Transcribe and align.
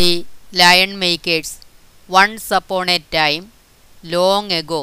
The 0.00 0.24
Lion 0.60 0.92
Makers. 1.02 1.50
Once 2.18 2.44
upon 2.58 2.88
a 2.88 3.00
time, 3.16 3.44
long 4.14 4.46
ago, 4.58 4.80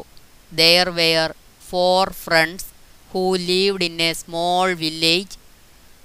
there 0.60 0.90
were 1.00 1.30
four 1.70 2.06
friends 2.24 2.64
who 3.12 3.24
lived 3.52 3.82
in 3.88 4.00
a 4.10 4.14
small 4.14 4.76
village. 4.84 5.34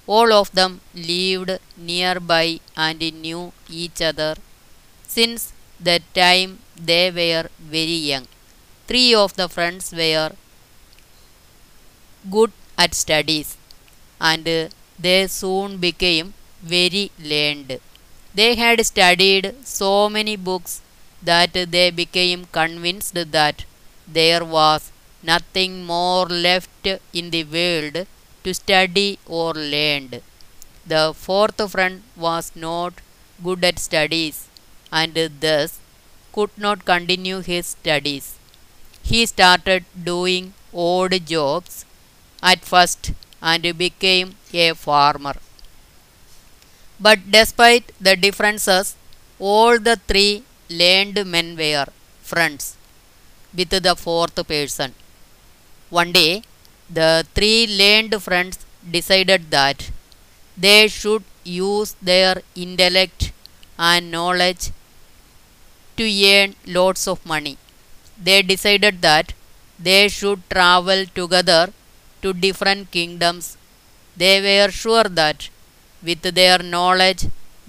All 0.06 0.32
of 0.40 0.48
them 0.58 0.80
lived 0.94 1.52
nearby 1.90 2.60
and 2.86 3.00
knew 3.24 3.52
each 3.82 4.00
other 4.10 4.34
since 5.16 5.52
the 5.88 5.98
time 6.22 6.50
they 6.90 7.06
were 7.20 7.46
very 7.76 8.00
young. 8.12 8.26
Three 8.88 9.12
of 9.24 9.36
the 9.40 9.48
friends 9.56 9.92
were 10.02 10.32
good 12.36 12.52
at 12.78 12.94
studies 13.04 13.56
and 14.32 14.44
they 15.06 15.20
soon 15.26 15.78
became 15.88 16.34
very 16.76 17.06
learned. 17.32 17.80
They 18.34 18.56
had 18.56 18.84
studied 18.84 19.54
so 19.64 20.08
many 20.10 20.34
books 20.36 20.80
that 21.22 21.52
they 21.52 21.90
became 21.90 22.46
convinced 22.46 23.14
that 23.14 23.64
there 24.08 24.44
was 24.44 24.90
nothing 25.22 25.84
more 25.84 26.26
left 26.26 26.86
in 27.12 27.30
the 27.30 27.44
world 27.44 28.06
to 28.44 28.52
study 28.54 29.18
or 29.26 29.54
learn. 29.54 30.20
The 30.86 31.14
fourth 31.14 31.60
friend 31.70 32.02
was 32.16 32.52
not 32.54 32.94
good 33.44 33.64
at 33.64 33.78
studies 33.78 34.48
and 34.92 35.14
thus 35.40 35.78
could 36.32 36.50
not 36.56 36.84
continue 36.84 37.40
his 37.40 37.66
studies. 37.68 38.34
He 39.02 39.26
started 39.26 39.84
doing 40.12 40.54
odd 40.74 41.26
jobs 41.26 41.84
at 42.42 42.64
first 42.64 43.12
and 43.42 43.78
became 43.78 44.36
a 44.54 44.72
farmer. 44.74 45.36
But 47.06 47.18
despite 47.30 47.86
the 48.00 48.14
differences, 48.16 48.96
all 49.38 49.78
the 49.88 49.96
three 50.08 50.44
learned 50.70 51.18
men 51.34 51.48
were 51.56 51.86
friends 52.22 52.76
with 53.54 53.70
the 53.86 53.94
fourth 53.96 54.36
person. 54.46 54.94
One 55.90 56.12
day, 56.12 56.42
the 56.88 57.26
three 57.34 57.66
learned 57.80 58.14
friends 58.22 58.58
decided 58.96 59.50
that 59.50 59.90
they 60.56 60.88
should 60.88 61.24
use 61.44 61.94
their 62.10 62.42
intellect 62.54 63.32
and 63.78 64.10
knowledge 64.10 64.70
to 65.96 66.04
earn 66.34 66.54
lots 66.66 67.06
of 67.12 67.24
money. 67.24 67.56
They 68.28 68.42
decided 68.42 69.02
that 69.02 69.32
they 69.78 70.08
should 70.08 70.40
travel 70.50 71.06
together 71.20 71.72
to 72.22 72.32
different 72.32 72.90
kingdoms. 72.90 73.56
They 74.16 74.34
were 74.46 74.70
sure 74.70 75.04
that 75.04 75.48
with 76.08 76.22
their 76.40 76.58
knowledge 76.74 77.22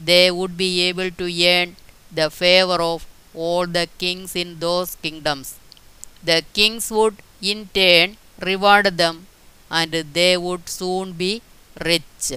they 0.10 0.26
would 0.38 0.56
be 0.64 0.72
able 0.90 1.12
to 1.22 1.26
earn 1.56 1.76
the 2.20 2.30
favor 2.42 2.80
of 2.92 3.06
all 3.34 3.66
the 3.78 3.88
kings 3.98 4.36
in 4.36 4.60
those 4.60 4.96
kingdoms. 4.96 5.56
The 6.24 6.44
kings 6.54 6.92
would 6.92 7.18
in 7.42 7.70
turn 7.74 8.18
reward 8.40 8.88
them 8.98 9.28
and 9.70 9.92
they 10.18 10.38
would 10.38 10.68
soon 10.70 11.14
be 11.14 11.42
rich. 11.92 12.34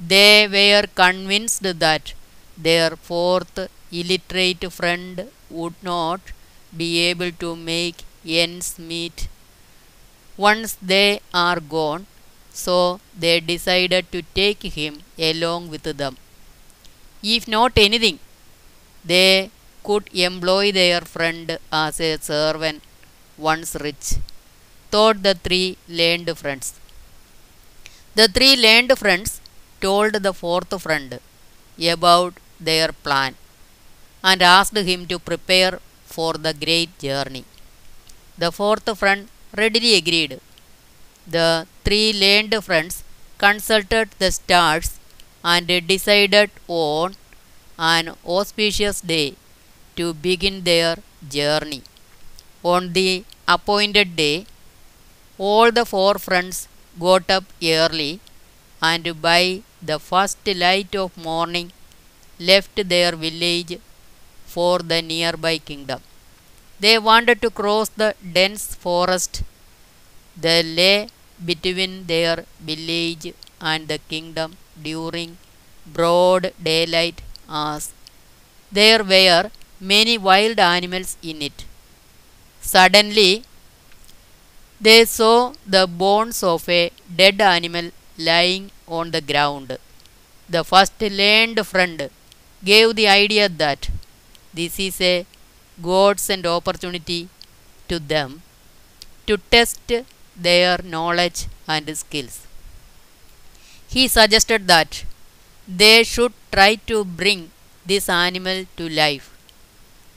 They 0.00 0.48
were 0.48 0.86
convinced 0.94 1.62
that 1.78 2.14
their 2.56 2.96
fourth 2.96 3.58
illiterate 3.92 4.72
friend 4.72 5.30
would 5.50 5.74
not 5.82 6.20
be 6.76 6.98
able 7.10 7.32
to 7.32 7.54
make 7.56 8.04
ends 8.26 8.78
meet 8.78 9.28
once 10.36 10.76
they 10.80 11.20
are 11.34 11.60
gone, 11.60 12.06
so 12.64 12.76
they 13.24 13.36
decided 13.52 14.04
to 14.14 14.20
take 14.40 14.62
him 14.78 14.94
along 15.30 15.62
with 15.74 15.86
them. 16.02 16.16
If 17.22 17.46
not 17.56 17.72
anything, 17.86 18.18
they 19.12 19.50
could 19.86 20.06
employ 20.28 20.72
their 20.72 21.02
friend 21.14 21.58
as 21.72 22.00
a 22.00 22.18
servant 22.30 22.82
once 23.50 23.74
rich, 23.86 24.06
thought 24.92 25.22
the 25.22 25.34
three 25.46 25.78
learned 25.88 26.30
friends. 26.42 26.74
The 28.18 28.26
three 28.36 28.54
learned 28.64 28.92
friends 29.02 29.30
told 29.84 30.12
the 30.26 30.34
fourth 30.40 30.72
friend 30.84 31.10
about 31.94 32.34
their 32.68 32.90
plan 33.04 33.34
and 34.30 34.42
asked 34.42 34.76
him 34.92 35.02
to 35.12 35.18
prepare 35.28 35.74
for 36.14 36.32
the 36.46 36.52
great 36.64 36.92
journey. 37.06 37.44
The 38.42 38.50
fourth 38.58 38.88
friend 39.00 39.22
readily 39.60 39.94
agreed. 40.00 40.32
The 41.36 41.48
three 41.88 42.08
learned 42.22 42.54
friends 42.66 42.96
consulted 43.42 44.08
the 44.22 44.30
stars 44.38 44.88
and 45.52 45.68
decided 45.92 46.50
on 46.78 47.14
an 47.90 48.06
auspicious 48.34 48.98
day 49.12 49.28
to 49.98 50.06
begin 50.26 50.56
their 50.68 50.94
journey. 51.36 51.82
On 52.72 52.92
the 52.98 53.24
appointed 53.56 54.10
day, 54.16 54.36
all 55.38 55.70
the 55.78 55.86
four 55.92 56.14
friends 56.26 56.68
got 57.06 57.30
up 57.36 57.46
early 57.78 58.12
and 58.90 59.06
by 59.28 59.42
the 59.90 59.98
first 60.10 60.46
light 60.64 60.94
of 61.04 61.16
morning 61.30 61.68
left 62.50 62.76
their 62.94 63.12
village 63.26 63.74
for 64.54 64.74
the 64.80 65.00
nearby 65.00 65.56
kingdom. 65.70 66.02
They 66.84 66.98
wanted 67.10 67.40
to 67.44 67.50
cross 67.60 67.88
the 68.02 68.10
dense 68.38 68.66
forest 68.74 69.42
that 70.44 70.66
lay 70.80 71.08
between 71.44 72.06
their 72.06 72.44
village 72.60 73.34
and 73.60 73.88
the 73.88 73.98
kingdom 74.12 74.56
during 74.82 75.36
broad 75.86 76.52
daylight 76.62 77.20
as 77.48 77.92
there 78.70 79.02
were 79.04 79.50
many 79.80 80.18
wild 80.18 80.58
animals 80.58 81.16
in 81.22 81.42
it. 81.42 81.64
Suddenly, 82.60 83.44
they 84.80 85.04
saw 85.04 85.52
the 85.74 85.86
bones 85.86 86.42
of 86.42 86.68
a 86.68 86.90
dead 87.20 87.40
animal 87.40 87.90
lying 88.16 88.70
on 88.86 89.10
the 89.10 89.20
ground. 89.20 89.76
The 90.48 90.64
first 90.64 91.00
learned 91.00 91.60
friend 91.66 92.10
gave 92.64 92.96
the 92.96 93.08
idea 93.08 93.48
that 93.48 93.90
this 94.54 94.78
is 94.78 95.00
a 95.00 95.26
godsend 95.82 96.46
opportunity 96.46 97.28
to 97.88 97.98
them 97.98 98.42
to 99.26 99.36
test 99.54 99.92
their 100.38 100.78
knowledge 100.82 101.46
and 101.66 101.96
skills. 101.96 102.46
He 103.88 104.06
suggested 104.08 104.66
that 104.68 105.04
they 105.66 106.04
should 106.04 106.32
try 106.52 106.76
to 106.90 107.04
bring 107.04 107.50
this 107.86 108.08
animal 108.08 108.66
to 108.76 108.88
life. 108.88 109.30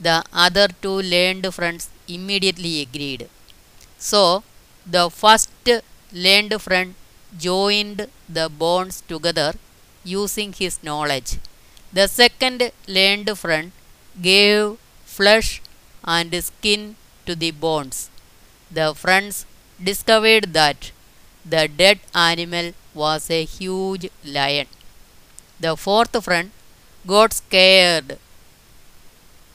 The 0.00 0.24
other 0.32 0.68
two 0.82 0.98
learned 1.02 1.46
friends 1.54 1.88
immediately 2.08 2.80
agreed. 2.82 3.28
So, 3.98 4.44
the 4.86 5.10
first 5.10 5.50
learned 6.12 6.60
friend 6.62 6.94
joined 7.38 8.08
the 8.28 8.48
bones 8.48 9.02
together 9.08 9.54
using 10.04 10.52
his 10.52 10.82
knowledge. 10.82 11.38
The 11.92 12.06
second 12.08 12.72
learned 12.88 13.30
friend 13.38 13.72
gave 14.20 14.78
flesh 15.04 15.62
and 16.04 16.32
skin 16.44 16.96
to 17.26 17.34
the 17.34 17.50
bones. 17.52 18.10
The 18.70 18.94
friends 18.94 19.46
discovered 19.88 20.52
that 20.54 20.92
the 21.44 21.68
dead 21.68 22.00
animal 22.14 22.72
was 22.94 23.30
a 23.30 23.44
huge 23.44 24.08
lion. 24.24 24.66
The 25.60 25.76
fourth 25.76 26.22
friend 26.24 26.50
got 27.06 27.32
scared 27.32 28.18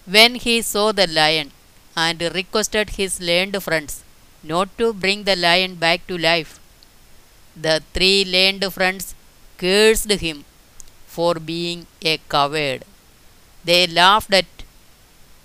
when 0.05 0.35
he 0.35 0.61
saw 0.61 0.91
the 0.91 1.05
lion 1.07 1.51
and 1.95 2.21
requested 2.39 2.91
his 2.99 3.19
learned 3.29 3.57
friends 3.65 4.03
not 4.43 4.69
to 4.79 4.93
bring 4.93 5.23
the 5.23 5.35
lion 5.35 5.75
back 5.75 6.07
to 6.07 6.17
life. 6.17 6.59
The 7.55 7.83
three 7.93 8.23
learned 8.25 8.65
friends 8.73 9.15
cursed 9.57 10.11
him 10.11 10.45
for 11.07 11.35
being 11.35 11.87
a 12.03 12.17
coward. 12.29 12.85
They 13.65 13.87
laughed 13.87 14.33
at 14.33 14.45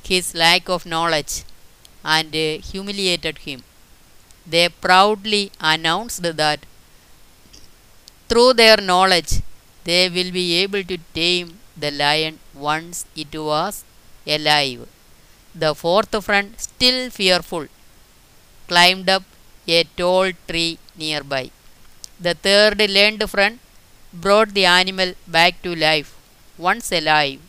his 0.05 0.35
lack 0.35 0.69
of 0.69 0.87
knowledge 0.87 1.45
and 2.05 2.33
humiliated 2.35 3.39
him. 3.39 3.65
They 4.47 4.69
proudly 4.69 5.51
announced 5.61 6.23
that 6.23 6.67
through 8.29 8.53
their 8.61 8.79
knowledge 8.91 9.33
they 9.89 10.03
will 10.17 10.31
be 10.41 10.47
able 10.63 10.83
to 10.91 10.97
tame 11.19 11.49
the 11.83 11.91
lion 12.03 12.35
once 12.71 13.05
it 13.23 13.33
was 13.51 13.85
alive. 14.37 14.83
The 15.55 15.75
fourth 15.75 16.15
friend, 16.25 16.55
still 16.59 17.11
fearful, 17.11 17.67
climbed 18.71 19.09
up 19.17 19.25
a 19.69 19.85
tall 20.01 20.31
tree 20.49 20.79
nearby. 21.03 21.45
The 22.27 22.35
third 22.47 22.79
learned 22.97 23.25
friend 23.35 23.59
brought 24.25 24.55
the 24.55 24.67
animal 24.67 25.15
back 25.27 25.63
to 25.65 25.75
life. 25.75 26.11
Once 26.59 26.93
alive, 26.93 27.41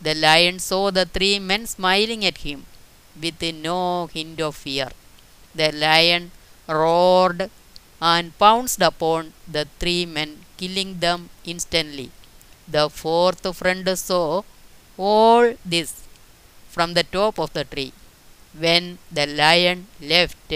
the 0.00 0.14
lion 0.14 0.58
saw 0.58 0.90
the 0.90 1.06
three 1.06 1.38
men 1.38 1.66
smiling 1.66 2.24
at 2.30 2.38
him 2.46 2.66
with 3.24 3.42
no 3.68 4.06
hint 4.14 4.40
of 4.40 4.56
fear. 4.56 4.90
The 5.54 5.70
lion 5.72 6.32
roared 6.68 7.50
and 8.00 8.36
pounced 8.38 8.82
upon 8.82 9.32
the 9.46 9.66
three 9.78 10.04
men, 10.06 10.44
killing 10.56 10.98
them 11.00 11.30
instantly. 11.44 12.10
The 12.68 12.88
fourth 12.90 13.44
friend 13.56 13.86
saw 13.98 14.42
all 14.96 15.54
this 15.64 15.92
from 16.68 16.94
the 16.94 17.04
top 17.04 17.38
of 17.38 17.52
the 17.52 17.64
tree. 17.64 17.92
When 18.54 18.98
the 19.10 19.26
lion 19.26 19.86
left, 20.00 20.52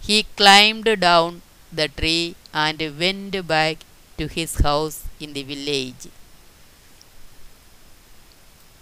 he 0.00 0.22
climbed 0.36 0.88
down 1.00 1.42
the 1.72 1.88
tree 1.88 2.34
and 2.52 2.80
went 2.98 3.46
back 3.46 3.78
to 4.18 4.26
his 4.28 4.56
house 4.56 5.04
in 5.20 5.32
the 5.32 5.42
village. 5.42 6.08